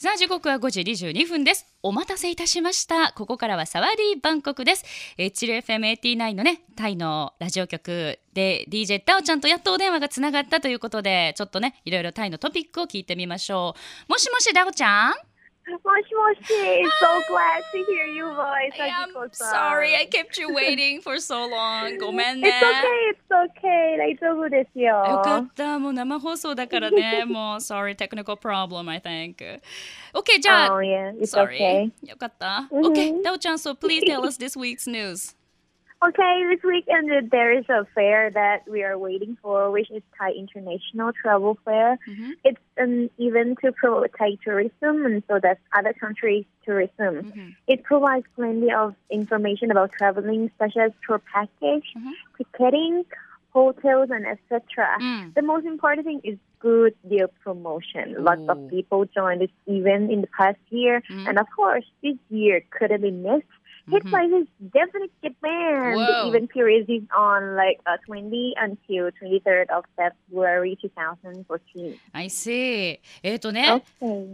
[0.00, 1.66] さあ時刻は5時22分です。
[1.82, 3.12] お待たせいたしました。
[3.14, 4.84] ここからはサワディバンコクです。
[5.18, 13.74] えチル FM89 のねタイのラジオ局で DJ ダオちゃんとやっとお電話がつながったということでちょっとねいろいろタイのトピックを聞いてみましょ
[14.08, 14.12] う。
[14.12, 15.14] もしもしダオちゃん？
[15.67, 18.73] Moshi Moshi, so glad to hear your voice.
[18.77, 19.49] I'm Hajiko-san.
[19.49, 23.97] sorry I kept you waiting for so long ごめんね It's okay, it's okay.
[23.97, 24.87] 大丈夫ですよ。
[25.05, 29.35] よかったもう生放送だからねもう sorry technical problem I think
[30.13, 31.57] OK じゃあ Oh, yeah, it's Sorry.
[31.57, 31.91] okay.
[32.09, 32.67] よかった。
[32.69, 35.33] うん OK、ダオちゃん、so please tell us this week's news.
[36.06, 40.00] Okay, this weekend uh, there is a fair that we are waiting for, which is
[40.16, 41.98] Thai International Travel Fair.
[42.08, 42.34] Mhm.
[42.44, 47.32] It's an event to promote Thai tourism, and so that's other countries' tourism.
[47.32, 47.56] Mhm.
[47.66, 52.12] It provides plenty of information about traveling, such as tour package, Mhm.
[52.36, 53.04] ticketing,
[53.50, 54.98] hotels, and etc.
[55.00, 55.32] うん。
[55.34, 58.14] The most important thing is good deal promotion.
[58.22, 61.26] Lots of people joined this event in the past year, Mm.
[61.28, 63.50] and of course, this year couldn't be missed.
[63.90, 64.10] Hit Mhm.
[64.10, 65.94] prices definitely Japan.
[65.96, 66.30] Whoa.
[66.30, 71.98] The event period is on like uh, 20 until 23rd of February 2014.
[72.12, 73.00] I see.
[73.22, 73.82] えっ、とね.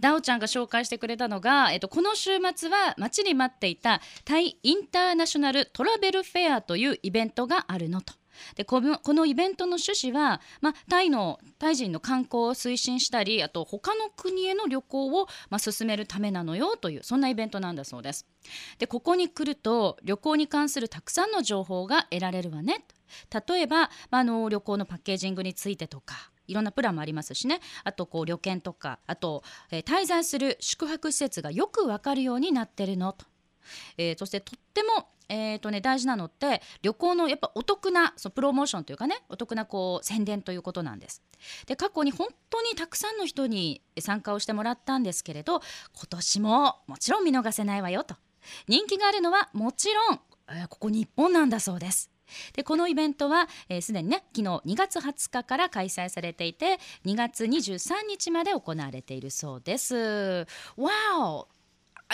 [0.00, 8.14] ダオちゃんが紹介してくれたのが、えっと、この週末は待ちに待っていたタイインターナショナルトラベルフェアというイベントがあるのと。
[8.56, 18.26] でこのこのイベントの趣旨は、まあ、タイのタイ人の観光を推進したりあと他の国への旅行を、まあ、進めるためなのよというそんなイベントなんだそうです。
[18.78, 22.84] でここに来ると旅行に関するたくさんの情報が得られるわね。
[23.48, 27.60] 例えば、まあ、の旅行のパッケージングについてとかいろんなプランもありますしね。
[27.84, 33.26] あとこう旅券とかあと、えー滞在する宿泊施設がよくわかるようになってるのと、
[33.96, 41.22] えーそしてとってもえーとね、大事なのって旅行のやっぱお得なそうプロモーションというかねお得なこう宣伝ということなんです。
[41.66, 45.60] で過去に本当にたくさんの人に参加をしてもらったんですけれど
[45.94, 48.16] 今年ももちろん見逃せないわよと
[48.66, 52.10] 人気があるのはもちろん、えーここ日本なんだそうです。
[52.52, 60.46] でこのイベントはすで、既にね昨日2月20日から開催されていて2月23日まで行われているそうです。
[60.76, 61.46] Wow!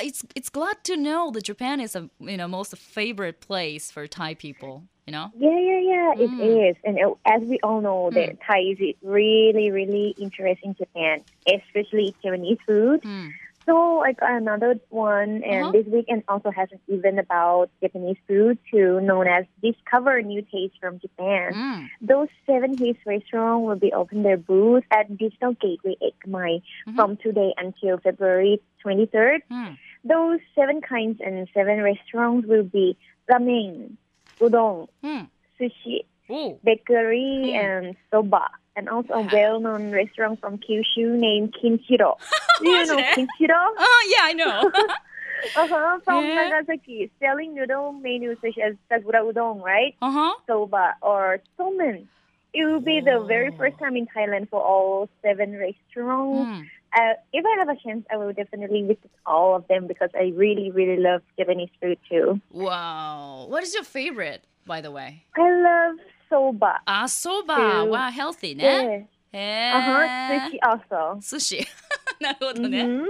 [0.00, 4.06] It's it's glad to know that Japan is a you know most favorite place for
[4.06, 4.84] Thai people.
[5.06, 5.30] You know.
[5.38, 6.70] Yeah, yeah, yeah, it Mm.
[6.70, 6.76] is.
[6.82, 12.14] And uh, as we all know, that Thai is really, really interested in Japan, especially
[12.22, 13.00] Japanese food.
[13.04, 13.30] うん。
[13.66, 15.72] so I got another one, and uh-huh.
[15.72, 20.74] this weekend also has an event about Japanese food too, known as Discover New Taste
[20.80, 21.54] from Japan.
[21.54, 21.88] Mm.
[22.02, 26.96] Those seven taste restaurants will be open their booth at Digital Gateway Ekamai mm-hmm.
[26.96, 29.38] from today until February 23rd.
[29.50, 29.78] Mm.
[30.04, 32.98] Those seven kinds and seven restaurants will be
[33.30, 33.96] ramen,
[34.40, 35.28] udon, mm.
[35.58, 36.58] sushi, Ooh.
[36.62, 37.54] bakery, mm.
[37.54, 42.18] and soba, and also a well-known restaurant from Kyushu named Kinchiro.
[42.62, 43.62] you know kimchiro?
[43.78, 44.70] Oh yeah, I know.
[45.56, 46.48] uh-huh, from yeah.
[46.48, 49.94] Nagasaki, selling noodle menus such as sakura udon, right?
[50.02, 50.34] Uh-huh.
[50.46, 52.06] Soba or somen.
[52.52, 53.20] It will be oh.
[53.20, 56.50] the very first time in Thailand for all seven restaurants.
[56.50, 56.66] Mm.
[56.96, 60.32] Uh, if I have a chance, I will definitely visit all of them because I
[60.36, 62.40] really, really love Japanese food too.
[62.52, 63.46] Wow.
[63.48, 65.24] What is your favorite, by the way?
[65.36, 65.96] I love
[66.30, 66.78] soba.
[66.86, 67.56] Ah, soba.
[67.56, 67.90] Too.
[67.90, 68.62] Wow, healthy, ne?
[68.62, 68.78] Yeah.
[68.80, 69.02] Uh-huh.
[69.32, 69.72] yeah.
[69.74, 70.06] Uh huh.
[70.30, 71.20] Sushi also.
[71.20, 71.66] Sushi.
[72.20, 72.82] なるほどね。
[72.82, 73.04] Mhm.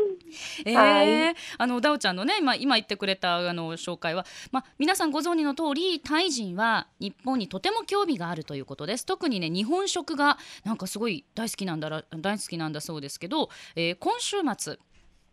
[0.65, 14.79] えーはいあのダオちゃんのね今今言ってくれたあの紹介は、まあ、皆さんご存知の通りタイ人は日本にとても興味があるということです特にね日本食がなんかすごい大好きなんだら大好きなんだそうですけど、えー今週末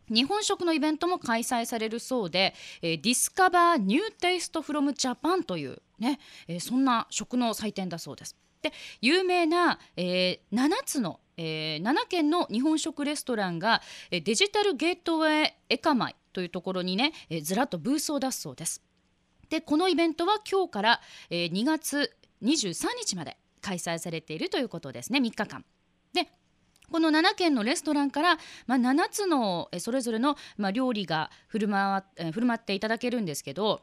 [0.10, 8.36] 日本食のイベントも開催されるそうで、えー、 Discover New Taste from Japan というね、えーそんな食の祭典だそうです。
[8.62, 18.82] で有名な、えー7つの、えー7軒の日本食レストランが、デジタルゲートウェイエカマイというところにね、えーずらっとブースを出すそうです。
[19.50, 25.64] でこのイベントは今日から、えー2月23日まで開催されているということですね3日間。
[26.14, 26.28] で
[26.92, 28.38] この7軒のレストランから、
[28.68, 33.82] まあ、7つのそれぞれの、まあ、料理が振る舞振る舞っていただけるんですけど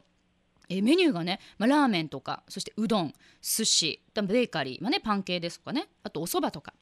[0.69, 6.73] えメニューがね、まあ、ラーメンとかそしてうどん寿司ベーカリー、まあね、パン系ですとかねあとお蕎麦とか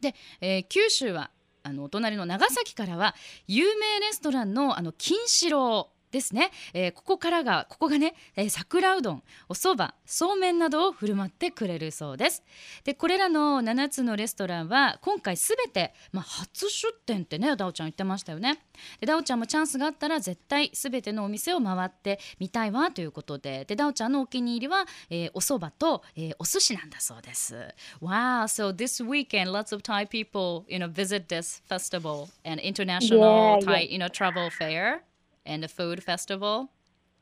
[0.00, 1.30] で、えー九州は
[1.62, 3.14] あのお隣の長崎からは
[3.46, 5.90] 有名レストランのあの金四郎。
[6.10, 12.42] ですね、えーここからがここがね、えー桜うどんお蕎麦そうめんなどを振る舞ってくれるそうです。
[12.84, 18.58] でこれらの7つのレストランは今回すべて、まあ、初出店ってねダオちゃん言ってましたよね。
[19.00, 23.64] でダオちゃんもチャンスがあったら絶対すべてのお店を回ってみたいわということで。
[23.64, 27.54] でダオちゃんのお気に入りは、えーお蕎麦と、えーお寿司なんだそうです。
[28.00, 33.64] Wow so this weekend lots of Thai people you know visit this festival and international Yeah,
[33.64, 33.92] Thai yeah.
[33.92, 35.02] you know travel fair
[35.50, 36.70] and the food festival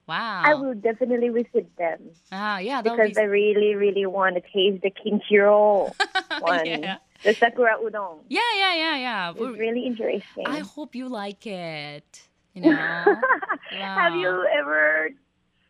[0.06, 2.00] Wow I will definitely visit them
[2.32, 5.92] Ah, yeah, because would I really, really want to taste the kimchi roll
[6.40, 6.96] one, Yeah.
[7.24, 8.24] the sakura udon.
[8.28, 9.30] Yeah, yeah, yeah, yeah.
[9.32, 10.46] It's We're- really interesting.
[10.46, 12.08] I hope you like it.
[12.54, 13.20] You know.
[14.00, 15.10] Have you ever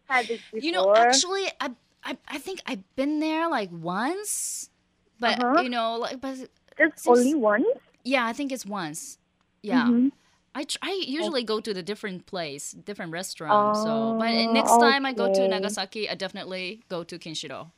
[0.07, 0.63] had this before?
[0.65, 1.69] You know, actually, I,
[2.05, 4.71] I, I think I've been there like once,
[5.19, 5.63] but Uh-huh.
[5.63, 6.37] you know, like, but
[6.79, 7.67] just only once.
[8.05, 9.19] yeah, I think it's once.
[9.67, 9.87] Yeah.
[9.91, 10.13] Mhm.
[10.59, 13.77] I, tr- I usually go to the different place, different restaurant.
[13.77, 15.47] so, but Oh, next time I go to.
[15.47, 17.71] Nagasaki, I definitely go to Kinshiro.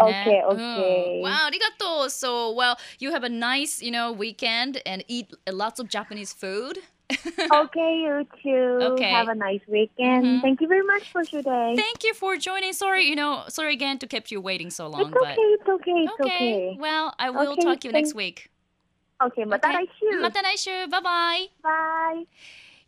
[0.00, 0.46] Okay, Yeah.
[0.46, 1.20] okay.
[1.20, 1.22] Mm.
[1.22, 2.10] Wow, arigato.
[2.10, 6.78] So, well, you have a nice, you know, weekend and eat lots of Japanese food.
[7.52, 8.78] okay, you too.
[8.82, 9.10] Okay.
[9.12, 10.24] Have a nice weekend.
[10.24, 10.42] Mhm.
[10.42, 11.74] Thank you very much for today.
[11.76, 12.72] Thank you for joining.
[12.72, 15.92] Sorry, you know, sorry again to keep you waiting so long, it's okay, it's okay,
[16.04, 16.76] it's but okay.
[16.80, 18.50] Well, I will Okay, talk to you next week.
[19.28, 20.20] Okay, また来週。
[20.20, 20.70] また来週。
[20.88, 21.50] バイバイ。
[21.62, 22.26] Bye.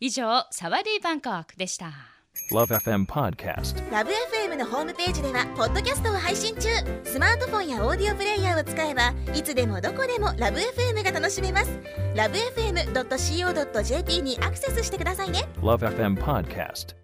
[0.00, 2.14] 以上、サワディーバンコクでした。
[2.50, 3.90] Love FM Podcast.
[3.90, 6.68] ラブ f m のホームページではポッドキャストを配信中
[7.04, 11.78] スマートフォンやオーディオプレイヤーを使えばいつでもどこでもラブ f m が楽しめます
[12.14, 17.03] ラブ FM.co.jp にアクセスしてくださいね Love FM Podcast.